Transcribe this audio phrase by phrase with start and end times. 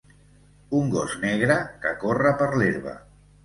[0.79, 2.99] Un gos negre que corre per l'herba.